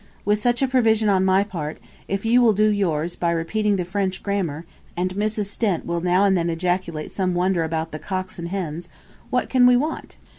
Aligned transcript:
With 0.25 0.41
such 0.41 0.63
a 0.63 0.67
provision 0.67 1.09
on 1.09 1.23
my 1.23 1.43
part, 1.43 1.77
if 2.07 2.25
you 2.25 2.41
will 2.41 2.53
do 2.53 2.69
yours 2.69 3.15
by 3.15 3.29
repeating 3.29 3.75
the 3.75 3.85
French 3.85 4.23
Grammar, 4.23 4.65
and 4.97 5.13
Mrs. 5.13 5.45
Stent 5.45 5.83
{66b} 5.83 5.87
will 5.87 6.01
now 6.01 6.23
and 6.25 6.35
then 6.35 6.49
ejaculate 6.49 7.11
some 7.11 7.35
wonder 7.35 7.63
about 7.63 7.91
the 7.91 7.99
cocks 7.99 8.39
and 8.39 8.47
hens, 8.47 8.89
what 9.29 9.47
can 9.47 9.67
we 9.67 9.77
want? 9.77 10.15